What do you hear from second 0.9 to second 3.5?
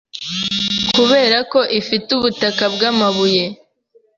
kubera ko ifite ubutaka bw’amabuye.